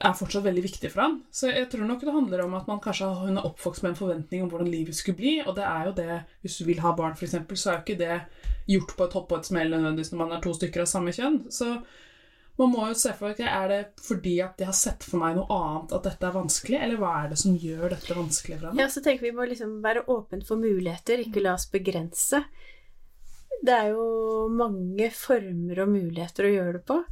er 0.00 0.16
fortsatt 0.16 0.44
veldig 0.46 0.62
viktig 0.64 0.90
for 0.92 1.04
han. 1.04 1.16
Så 1.34 1.50
jeg 1.52 1.68
tror 1.72 1.84
nok 1.88 2.04
det 2.04 2.14
handler 2.14 2.44
om 2.44 2.54
at 2.56 2.68
man 2.70 2.80
kanskje 2.82 3.08
hun 3.20 3.36
er 3.36 3.46
oppvokst 3.46 3.84
med 3.84 3.92
en 3.92 3.98
forventning 3.98 4.44
om 4.44 4.50
hvordan 4.52 4.70
livet 4.72 4.96
skulle 4.96 5.20
bli, 5.20 5.34
og 5.44 5.54
det 5.58 5.66
er 5.68 5.88
jo 5.88 5.96
det 5.98 6.20
Hvis 6.40 6.58
du 6.58 6.64
vil 6.68 6.80
ha 6.80 6.94
barn, 6.96 7.16
f.eks., 7.16 7.36
så 7.60 7.70
er 7.70 7.74
jo 7.74 7.84
ikke 7.84 7.98
det 8.00 8.20
gjort 8.70 8.94
på 8.96 9.06
et 9.06 9.16
hopp 9.18 9.32
og 9.32 9.40
et 9.40 9.50
smell 9.50 9.74
nødvendigvis 9.74 10.12
når 10.12 10.22
man 10.22 10.36
er 10.36 10.44
to 10.44 10.54
stykker 10.56 10.84
av 10.84 10.88
samme 10.88 11.12
kjønn. 11.12 11.42
Så 11.52 11.74
man 12.60 12.72
må 12.72 12.88
jo 12.90 12.96
se 12.98 13.12
for 13.16 13.32
seg 13.36 13.48
Er 13.48 13.70
det 13.72 13.80
fordi 14.04 14.34
at 14.44 14.58
de 14.60 14.66
har 14.68 14.76
sett 14.76 15.04
for 15.06 15.20
meg 15.22 15.38
noe 15.38 15.48
annet 15.54 15.94
at 15.96 16.06
dette 16.08 16.28
er 16.28 16.36
vanskelig, 16.36 16.78
eller 16.80 17.00
hva 17.00 17.12
er 17.22 17.32
det 17.32 17.40
som 17.40 17.56
gjør 17.56 17.94
dette 17.94 18.16
vanskelig 18.16 18.58
for 18.58 18.70
ham? 18.70 18.80
Ja, 18.80 18.88
så 18.92 19.02
tenker 19.04 19.28
vi 19.28 19.36
må 19.36 19.48
liksom 19.48 19.78
være 19.84 20.06
åpne 20.12 20.44
for 20.48 20.60
muligheter, 20.60 21.20
ikke 21.24 21.44
la 21.44 21.56
oss 21.56 21.68
begrense. 21.72 22.42
Det 23.60 23.76
er 23.76 23.92
jo 23.92 24.48
mange 24.56 25.10
former 25.12 25.84
og 25.84 25.92
muligheter 25.92 26.48
å 26.48 26.54
gjøre 26.54 26.78
det 26.78 26.84
på. 26.88 27.02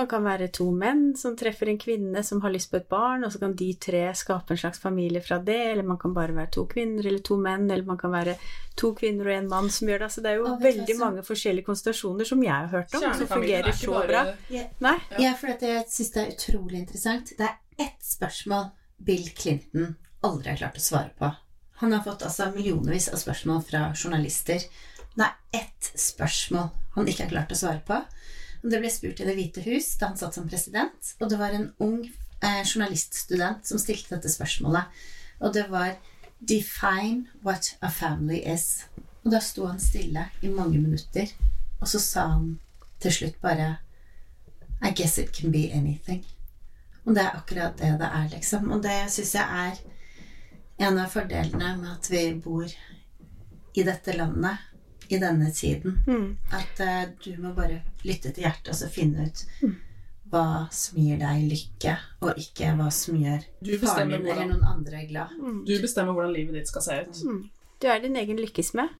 Man 0.00 0.08
kan 0.08 0.24
være 0.24 0.46
to 0.56 0.64
menn 0.72 1.10
som 1.20 1.34
treffer 1.36 1.68
en 1.68 1.78
kvinne 1.80 2.22
som 2.24 2.38
har 2.40 2.52
lyst 2.54 2.70
på 2.72 2.78
et 2.78 2.86
barn, 2.88 3.20
og 3.26 3.34
så 3.34 3.40
kan 3.42 3.52
de 3.56 3.66
tre 3.76 3.98
skape 4.16 4.54
en 4.54 4.60
slags 4.62 4.80
familie 4.80 5.20
fra 5.20 5.36
det, 5.44 5.58
eller 5.74 5.84
man 5.84 5.98
kan 6.00 6.14
bare 6.16 6.32
være 6.32 6.48
to 6.56 6.64
kvinner 6.70 7.04
eller 7.04 7.20
to 7.26 7.36
menn, 7.36 7.66
eller 7.68 7.84
man 7.84 7.98
kan 8.00 8.14
være 8.14 8.38
to 8.80 8.94
kvinner 8.96 9.28
og 9.28 9.34
en 9.34 9.50
mann 9.50 9.68
som 9.68 9.90
gjør 9.92 10.06
det. 10.06 10.08
Så 10.14 10.24
det 10.24 10.30
er 10.32 10.40
jo 10.40 10.54
veldig 10.62 10.96
mange 10.96 11.24
forskjellige 11.26 11.68
konstellasjoner 11.68 12.30
som 12.30 12.44
jeg 12.46 12.54
har 12.54 12.70
hørt 12.72 12.96
om, 12.96 13.04
som 13.18 13.28
fungerer 13.28 13.76
så 13.76 13.92
bare... 13.92 14.08
bra. 14.08 14.22
Yeah. 14.48 14.70
Nei? 14.86 14.96
Ja, 15.20 15.34
for 15.36 15.52
jeg 15.52 15.84
syns 15.92 16.14
det 16.16 16.22
er 16.22 16.32
utrolig 16.32 16.80
interessant. 16.80 17.34
Det 17.36 17.50
er 17.50 17.84
ett 17.84 18.00
spørsmål 18.14 18.70
Bill 19.04 19.28
Clinton 19.36 19.98
aldri 20.24 20.54
har 20.54 20.62
klart 20.62 20.80
å 20.80 20.86
svare 20.86 21.12
på. 21.20 21.28
Han 21.82 21.92
har 21.92 22.06
fått 22.08 22.24
altså 22.24 22.48
millionvis 22.56 23.10
av 23.12 23.20
spørsmål 23.20 23.60
fra 23.68 23.90
journalister. 23.92 24.64
Det 25.12 25.28
er 25.28 25.60
ett 25.60 25.92
spørsmål 25.92 26.72
han 26.96 27.08
ikke 27.08 27.26
har 27.26 27.34
klart 27.36 27.52
å 27.52 27.60
svare 27.60 27.84
på. 27.84 28.00
Det 28.62 28.80
ble 28.80 28.90
spurt 28.92 29.20
i 29.20 29.26
Det 29.28 29.36
hvite 29.36 29.64
hus 29.64 29.94
da 30.00 30.10
han 30.10 30.18
satt 30.20 30.36
som 30.36 30.48
president, 30.48 31.14
og 31.20 31.30
det 31.32 31.38
var 31.40 31.54
en 31.56 31.70
ung 31.80 32.02
eh, 32.04 32.62
journaliststudent 32.64 33.66
som 33.66 33.80
stilte 33.80 34.14
dette 34.16 34.32
spørsmålet. 34.32 34.84
Og 35.40 35.54
det 35.54 35.70
var 35.70 35.96
'Define 36.40 37.26
what 37.42 37.76
a 37.80 37.88
family 37.88 38.40
is'. 38.44 38.84
Og 39.24 39.32
da 39.32 39.40
sto 39.40 39.66
han 39.66 39.80
stille 39.80 40.28
i 40.42 40.48
mange 40.48 40.78
minutter, 40.78 41.26
og 41.80 41.88
så 41.88 41.98
sa 42.00 42.26
han 42.28 42.58
til 43.00 43.12
slutt 43.12 43.40
bare 43.40 43.76
'I 44.82 44.94
guess 44.94 45.18
it 45.18 45.32
can 45.32 45.52
be 45.52 45.70
anything'. 45.72 46.24
Og 47.04 47.14
det 47.14 47.22
er 47.22 47.36
akkurat 47.36 47.78
det 47.78 47.98
det 47.98 48.08
er, 48.12 48.28
liksom. 48.28 48.70
Og 48.70 48.82
det 48.82 49.10
syns 49.10 49.34
jeg 49.34 49.68
er 49.68 49.76
en 50.88 50.98
av 50.98 51.08
fordelene 51.08 51.76
med 51.76 51.90
at 51.92 52.10
vi 52.10 52.34
bor 52.34 52.64
i 53.74 53.82
dette 53.82 54.12
landet 54.12 54.58
i 55.10 55.18
denne 55.18 55.50
tiden. 55.54 56.00
Mm. 56.06 56.26
At 56.54 56.82
uh, 56.84 57.04
du 57.24 57.32
må 57.42 57.54
bare 57.56 57.80
lytte 58.06 58.32
til 58.32 58.46
hjertet 58.46 58.72
og 58.72 58.78
så 58.78 58.90
finne 58.92 59.26
ut 59.28 59.44
mm. 59.62 59.74
hva 60.30 60.46
som 60.74 61.00
gir 61.02 61.18
deg 61.20 61.46
lykke, 61.50 61.96
og 62.22 62.38
ikke 62.40 62.74
hva 62.78 62.90
som 62.94 63.18
gjør 63.18 63.46
faren 63.82 64.14
din 64.14 64.28
eller 64.28 64.46
noen 64.52 64.66
andre 64.70 65.04
glad. 65.10 65.34
Mm. 65.38 65.62
Du 65.66 65.74
bestemmer 65.82 66.16
hvordan 66.16 66.36
livet 66.36 66.60
ditt 66.60 66.70
skal 66.70 66.86
se 66.86 67.00
ut. 67.04 67.22
Mm. 67.26 67.42
Du 67.80 67.88
er 67.88 68.02
din 68.04 68.18
egen 68.20 68.40
lykkesmed. 68.40 68.96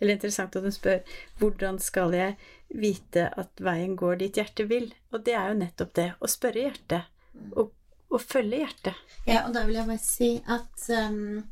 Eller 0.00 0.16
interessant 0.16 0.56
at 0.56 0.64
du 0.64 0.72
spør 0.72 1.02
hvordan 1.40 1.78
skal 1.82 2.14
jeg 2.16 2.36
vite 2.72 3.26
at 3.36 3.60
veien 3.60 3.98
går 4.00 4.22
dit 4.22 4.40
hjertet 4.40 4.70
vil? 4.70 4.88
Og 5.12 5.26
det 5.26 5.36
er 5.36 5.50
jo 5.50 5.58
nettopp 5.60 5.92
det. 5.98 6.08
Å 6.16 6.30
spørre 6.30 6.64
hjertet. 6.64 7.10
Og, 7.52 7.74
og 8.08 8.22
følge 8.24 8.62
hjertet. 8.62 9.02
Ja, 9.28 9.44
og 9.44 9.52
da 9.54 9.66
vil 9.68 9.76
jeg 9.76 9.90
bare 9.90 10.00
si 10.00 10.30
at 10.48 10.86
um, 10.96 11.42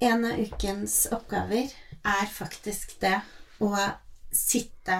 en 0.00 0.24
av 0.30 0.40
ukens 0.40 0.96
oppgaver 1.12 1.68
er 2.04 2.26
faktisk 2.30 2.98
det 3.02 3.16
å 3.64 3.70
sitte 4.34 4.98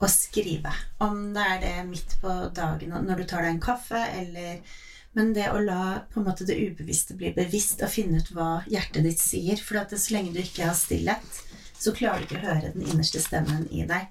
og 0.00 0.08
skrive. 0.08 0.72
Om 1.04 1.32
det 1.34 1.46
er 1.54 1.58
det 1.64 1.74
midt 1.88 2.16
på 2.22 2.36
dagen 2.56 2.94
når 3.04 3.20
du 3.20 3.26
tar 3.28 3.44
deg 3.44 3.56
en 3.56 3.66
kaffe, 3.70 4.00
eller 4.20 4.62
Men 5.12 5.32
det 5.34 5.48
å 5.50 5.58
la 5.58 6.06
måte 6.14 6.44
det 6.46 6.54
ubevisste 6.54 7.16
bli 7.18 7.32
bevisst 7.34 7.80
og 7.82 7.90
finne 7.90 8.20
ut 8.22 8.28
hva 8.30 8.60
hjertet 8.70 9.02
ditt 9.02 9.18
sier. 9.18 9.58
For 9.58 9.80
at 9.80 9.90
så 9.98 10.14
lenge 10.14 10.36
du 10.36 10.38
ikke 10.38 10.68
har 10.68 10.76
stillhet, 10.78 11.40
så 11.74 11.90
klarer 11.96 12.22
du 12.22 12.28
ikke 12.28 12.38
å 12.38 12.44
høre 12.44 12.70
den 12.76 12.86
innerste 12.86 13.18
stemmen 13.18 13.66
i 13.74 13.82
deg. 13.90 14.06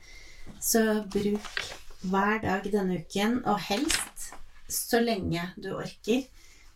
Så 0.59 0.81
bruk 1.07 1.61
hver 2.03 2.41
dag 2.43 2.67
denne 2.67 2.99
uken, 2.99 3.39
og 3.47 3.63
helst 3.69 4.33
så 4.69 4.99
lenge 4.99 5.45
du 5.55 5.71
orker, 5.71 6.25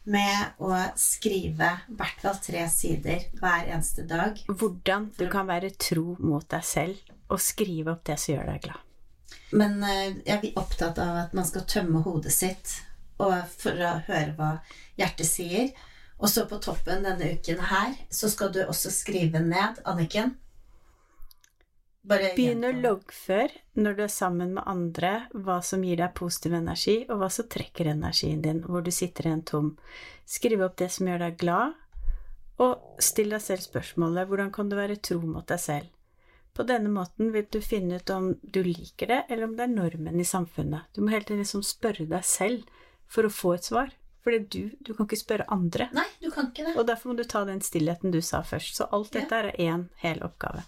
med 0.03 0.59
å 0.63 0.73
skrive 0.99 1.69
i 1.89 1.97
hvert 1.99 2.23
fall 2.23 2.39
tre 2.43 2.63
sider 2.71 3.27
hver 3.39 3.69
eneste 3.71 4.05
dag. 4.07 4.39
Hvordan 4.47 5.11
du 5.17 5.27
kan 5.31 5.47
være 5.47 5.73
tro 5.79 6.17
mot 6.19 6.45
deg 6.51 6.65
selv 6.67 7.13
og 7.31 7.41
skrive 7.41 7.93
opp 7.95 8.03
det 8.07 8.17
som 8.19 8.35
gjør 8.35 8.51
deg 8.51 8.65
glad. 8.67 8.81
Men 9.53 9.79
eh, 9.85 10.19
jeg 10.25 10.39
er 10.39 10.59
opptatt 10.59 10.99
av 11.01 11.17
at 11.27 11.33
man 11.37 11.47
skal 11.47 11.65
tømme 11.69 12.03
hodet 12.05 12.33
sitt 12.33 12.77
for 13.17 13.71
å 13.71 13.91
høre 14.07 14.33
hva 14.37 14.51
hjertet 14.99 15.29
sier. 15.29 15.69
Og 16.23 16.29
så 16.31 16.45
på 16.49 16.59
toppen 16.63 17.03
denne 17.05 17.33
uken 17.35 17.61
her 17.69 17.95
så 18.13 18.29
skal 18.31 18.51
du 18.53 18.61
også 18.65 18.91
skrive 18.93 19.41
ned, 19.43 19.81
Anniken, 19.89 20.35
Begynn 22.03 22.65
å 22.67 22.73
loggføre 22.75 23.61
når 23.79 23.95
du 23.95 24.01
er 24.03 24.11
sammen 24.11 24.57
med 24.57 24.67
andre, 24.67 25.13
hva 25.31 25.61
som 25.63 25.85
gir 25.87 26.01
deg 26.01 26.11
positiv 26.17 26.57
energi, 26.57 26.97
og 27.07 27.21
hva 27.21 27.29
som 27.31 27.47
trekker 27.47 27.93
energien 27.93 28.41
din, 28.43 28.59
hvor 28.67 28.83
du 28.83 28.91
sitter 28.91 29.29
igjen 29.29 29.45
tom. 29.47 29.69
Skriv 30.27 30.65
opp 30.65 30.75
det 30.81 30.89
som 30.91 31.07
gjør 31.07 31.23
deg 31.23 31.37
glad, 31.39 31.77
og 32.63 33.01
still 33.01 33.31
deg 33.33 33.43
selv 33.45 33.63
spørsmålet 33.63 34.27
hvordan 34.29 34.51
kan 34.53 34.69
du 34.69 34.75
være 34.77 34.99
tro 34.99 35.21
mot 35.23 35.47
deg 35.47 35.61
selv? 35.63 35.89
På 36.53 36.65
denne 36.69 36.91
måten 36.93 37.31
vil 37.33 37.47
du 37.49 37.61
finne 37.65 37.97
ut 37.97 38.11
om 38.13 38.33
du 38.43 38.61
liker 38.67 39.09
det, 39.09 39.23
eller 39.29 39.47
om 39.47 39.55
det 39.57 39.65
er 39.65 39.73
normen 39.73 40.19
i 40.19 40.27
samfunnet. 40.27 40.91
Du 40.93 41.01
må 41.01 41.15
hele 41.15 41.25
tiden 41.25 41.41
liksom 41.41 41.63
spørre 41.65 42.05
deg 42.05 42.27
selv 42.27 42.67
for 43.09 43.25
å 43.25 43.31
få 43.33 43.55
et 43.55 43.69
svar. 43.71 43.95
For 44.23 44.35
du, 44.37 44.69
du 44.79 44.93
kan 44.93 45.07
ikke 45.07 45.19
spørre 45.19 45.47
andre. 45.51 45.89
Nei, 45.95 46.05
du 46.21 46.29
kan 46.31 46.51
ikke 46.51 46.67
det. 46.67 46.75
Og 46.77 46.85
derfor 46.87 47.11
må 47.11 47.17
du 47.17 47.25
ta 47.27 47.41
den 47.47 47.63
stillheten 47.63 48.13
du 48.13 48.21
sa 48.23 48.43
først. 48.45 48.77
Så 48.77 48.87
alt 48.95 49.11
dette 49.15 49.39
ja. 49.39 49.49
er 49.49 49.71
én 49.71 49.87
hel 50.03 50.21
oppgave. 50.23 50.63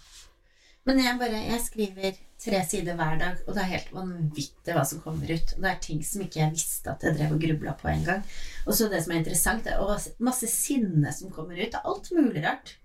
Men 0.86 1.02
jeg 1.02 1.18
bare 1.18 1.42
Jeg 1.42 1.62
skriver 1.64 2.18
tre 2.38 2.60
sider 2.68 2.98
hver 2.98 3.18
dag, 3.18 3.38
og 3.46 3.54
det 3.56 3.62
er 3.62 3.72
helt 3.72 3.92
vanvittig 3.94 4.74
hva 4.76 4.84
som 4.86 5.00
kommer 5.02 5.30
ut. 5.32 5.54
Og 5.56 5.62
det 5.64 5.70
er 5.70 5.78
ting 5.82 6.02
som 6.04 6.22
ikke 6.22 6.42
jeg 6.42 6.54
visste 6.54 6.92
at 6.92 7.06
jeg 7.06 7.16
drev 7.16 7.36
og 7.36 7.42
grubla 7.42 7.72
på 7.80 7.90
engang. 7.90 8.26
Og 8.66 8.76
så 8.76 8.90
det 8.92 9.02
som 9.02 9.14
er 9.14 9.22
interessant, 9.22 9.64
det 9.64 9.74
er 9.74 10.10
masse 10.22 10.50
sinne 10.52 11.14
som 11.16 11.32
kommer 11.32 11.56
ut. 11.56 11.72
Det 11.72 11.80
er 11.80 11.88
alt 11.92 12.10
mulig 12.14 12.44
rart. 12.44 12.76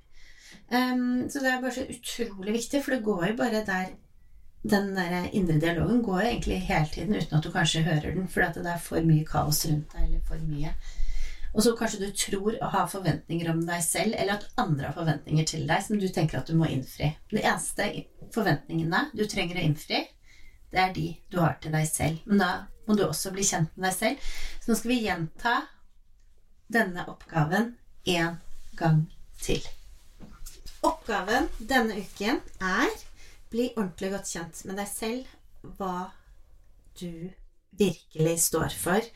Um, 0.72 1.28
så 1.30 1.44
det 1.44 1.52
er 1.52 1.60
bare 1.62 1.76
så 1.76 1.84
utrolig 1.92 2.56
viktig, 2.56 2.80
for 2.84 2.96
det 2.96 3.04
går 3.04 3.26
jo 3.32 3.36
bare 3.44 3.66
der 3.68 3.92
den 4.62 4.96
der 4.96 5.30
indre 5.34 5.60
dialogen 5.60 6.04
går 6.06 6.20
jo 6.22 6.28
egentlig 6.28 6.60
hele 6.62 6.90
tiden 6.94 7.16
uten 7.16 7.38
at 7.38 7.44
du 7.44 7.52
kanskje 7.52 7.82
hører 7.82 8.14
den, 8.14 8.28
fordi 8.28 8.62
det 8.62 8.72
er 8.72 8.78
for 8.78 9.02
mye 9.02 9.26
kaos 9.26 9.66
rundt 9.66 9.94
deg, 9.96 10.04
eller 10.06 10.22
for 10.28 10.44
mye 10.46 10.74
og 11.52 11.64
så 11.64 11.74
kanskje 11.76 12.06
du 12.06 12.14
tror 12.16 12.56
å 12.64 12.70
ha 12.72 12.86
forventninger 12.88 13.50
om 13.52 13.60
deg 13.68 13.84
selv, 13.84 14.16
eller 14.16 14.38
at 14.38 14.48
andre 14.62 14.88
har 14.88 14.96
forventninger 14.96 15.48
til 15.52 15.66
deg 15.68 15.84
som 15.84 16.00
du 16.00 16.08
tenker 16.08 16.40
at 16.40 16.48
du 16.48 16.56
må 16.56 16.70
innfri. 16.72 17.12
De 17.32 17.42
eneste 17.42 17.88
forventningene 18.32 19.10
du 19.18 19.26
trenger 19.28 19.60
å 19.60 19.66
innfri, 19.66 20.06
det 20.72 20.80
er 20.80 20.94
de 20.96 21.08
du 21.28 21.42
har 21.42 21.58
til 21.60 21.76
deg 21.76 21.90
selv. 21.90 22.24
Men 22.26 22.40
da 22.40 22.52
må 22.88 22.96
du 22.96 23.04
også 23.04 23.34
bli 23.36 23.44
kjent 23.44 23.76
med 23.76 23.90
deg 23.90 23.98
selv. 23.98 24.32
Så 24.64 24.72
nå 24.72 24.80
skal 24.80 24.94
vi 24.94 25.02
gjenta 25.04 25.58
denne 26.72 27.06
oppgaven 27.12 27.74
én 28.08 28.40
gang 28.80 29.04
til. 29.44 29.62
Oppgaven 30.88 31.52
denne 31.60 32.00
uken 32.00 32.40
er 32.64 32.96
bli 33.52 33.68
ordentlig 33.76 34.14
godt 34.16 34.32
kjent 34.32 34.64
med 34.70 34.80
deg 34.80 34.88
selv, 34.88 35.28
hva 35.76 36.10
du 36.98 37.28
virkelig 37.78 38.38
står 38.48 38.74
for 38.80 39.12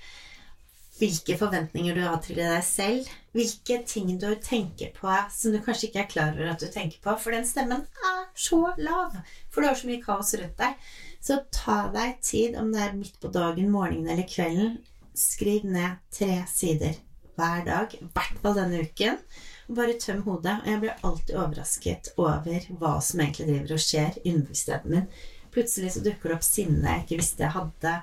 hvilke 0.96 1.36
forventninger 1.40 1.98
du 1.98 2.04
har 2.06 2.20
til 2.24 2.38
deg 2.40 2.62
selv, 2.64 3.10
hvilke 3.36 3.82
ting 3.88 4.14
du 4.20 4.30
tenker 4.44 4.94
på 4.96 5.12
som 5.34 5.52
du 5.52 5.60
kanskje 5.64 5.90
ikke 5.90 6.04
er 6.06 6.12
klar 6.12 6.36
over 6.36 6.54
at 6.54 6.64
du 6.64 6.70
tenker 6.72 7.02
på, 7.04 7.16
for 7.20 7.36
den 7.36 7.48
stemmen 7.48 7.84
er 7.84 8.22
så 8.36 8.62
lav, 8.80 9.18
for 9.52 9.62
du 9.62 9.70
har 9.70 9.80
så 9.80 9.90
mye 9.90 10.04
kaos 10.04 10.32
rundt 10.40 10.56
deg. 10.62 10.78
Så 11.26 11.42
ta 11.52 11.80
deg 11.94 12.20
tid, 12.24 12.56
om 12.60 12.72
det 12.72 12.84
er 12.84 12.96
midt 12.96 13.18
på 13.20 13.32
dagen, 13.34 13.72
morgenen 13.74 14.14
eller 14.14 14.28
kvelden. 14.30 14.78
Skriv 15.16 15.64
ned 15.68 15.98
tre 16.14 16.44
sider 16.52 17.00
hver 17.36 17.64
dag, 17.66 17.96
i 17.98 18.08
hvert 18.14 18.42
fall 18.44 18.58
denne 18.60 18.84
uken. 18.86 19.18
Bare 19.76 19.96
tøm 20.00 20.22
hodet. 20.28 20.60
Og 20.62 20.70
jeg 20.70 20.82
blir 20.84 21.08
alltid 21.08 21.34
overrasket 21.40 22.12
over 22.22 22.68
hva 22.80 22.94
som 23.02 23.24
egentlig 23.24 23.48
driver 23.50 23.74
og 23.76 23.84
skjer 23.88 24.20
i 24.22 24.36
underbevisstheten 24.36 24.94
min. 24.94 25.10
Plutselig 25.56 25.96
så 25.96 26.04
dukker 26.06 26.32
det 26.32 26.38
opp 26.38 26.46
sinne 26.46 26.84
jeg 26.92 27.06
ikke 27.06 27.20
visste 27.24 27.46
jeg 27.48 27.56
hadde. 27.56 27.96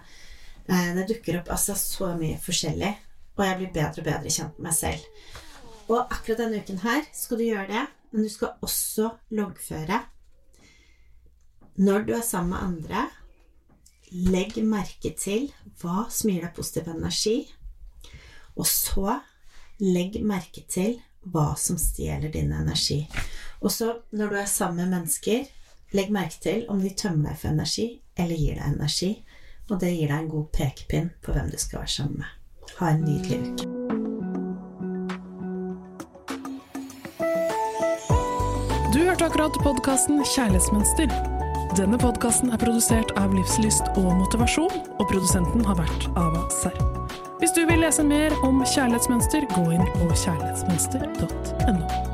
Eh, 0.72 0.94
Det 0.96 1.08
dukker 1.08 1.40
opp 1.40 1.50
altså 1.52 1.76
så 1.76 2.12
mye 2.18 2.40
forskjellig. 2.40 2.92
Og 3.36 3.44
jeg 3.46 3.58
blir 3.58 3.72
bedre 3.74 4.02
og 4.02 4.08
bedre 4.08 4.30
kjent 4.32 4.58
med 4.58 4.68
meg 4.68 4.76
selv. 4.76 5.04
Og 5.88 6.00
akkurat 6.12 6.40
denne 6.44 6.60
uken 6.62 6.80
her 6.84 7.04
skal 7.16 7.40
du 7.40 7.44
gjøre 7.44 7.68
det, 7.68 7.86
men 8.12 8.24
du 8.24 8.30
skal 8.32 8.54
også 8.62 9.10
loggføre. 9.36 10.02
Når 11.80 12.06
du 12.06 12.12
er 12.14 12.24
sammen 12.24 12.52
med 12.52 12.64
andre, 12.66 13.06
legg 14.12 14.58
merke 14.68 15.14
til 15.16 15.48
hva 15.80 16.06
som 16.12 16.30
gir 16.30 16.44
deg 16.44 16.54
positiv 16.56 16.90
energi. 16.92 17.36
Og 18.56 18.68
så 18.68 19.18
legg 19.80 20.20
merke 20.24 20.64
til 20.68 21.00
hva 21.32 21.52
som 21.56 21.78
stjeler 21.80 22.32
din 22.32 22.52
energi. 22.52 23.06
Og 23.62 23.72
så, 23.72 23.94
når 24.12 24.28
du 24.28 24.36
er 24.36 24.50
sammen 24.50 24.82
med 24.82 24.98
mennesker, 24.98 25.46
legg 25.96 26.12
merke 26.12 26.40
til 26.42 26.66
om 26.68 26.80
de 26.82 26.92
tømmer 26.96 27.32
deg 27.32 27.40
for 27.40 27.52
energi 27.54 27.86
eller 28.16 28.36
gir 28.36 28.58
deg 28.60 28.74
energi. 28.74 29.12
Og 29.70 29.78
det 29.80 29.92
gir 29.94 30.08
deg 30.10 30.18
en 30.18 30.32
god 30.32 30.46
pekepinn 30.56 31.08
på 31.22 31.28
hvem 31.34 31.48
du 31.52 31.58
skal 31.60 31.78
være 31.82 31.94
sammen 31.94 32.16
med. 32.22 32.30
Ha 32.78 32.84
en 32.90 33.04
nydelig 33.06 33.38
uke. 33.52 33.64
Du 38.92 38.98
hørte 39.06 39.24
akkurat 39.24 39.54
podkasten 39.64 40.16
Kjærlighetsmønster. 40.34 41.08
Denne 41.78 41.96
podkasten 41.96 42.52
er 42.52 42.60
produsert 42.60 43.10
av 43.16 43.32
Livslyst 43.32 43.88
og 43.96 44.10
Motivasjon, 44.18 44.74
og 44.98 45.04
produsenten 45.08 45.64
har 45.64 45.76
vært 45.80 46.02
Ava 46.20 46.44
Serr. 46.60 46.76
Hvis 47.40 47.56
du 47.56 47.64
vil 47.66 47.80
lese 47.82 48.04
mer 48.04 48.30
om 48.44 48.60
kjærlighetsmønster, 48.60 49.48
gå 49.56 49.64
inn 49.74 49.86
på 49.96 50.12
kjærlighetsmønster.no. 50.12 52.11